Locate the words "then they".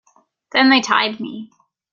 0.51-0.81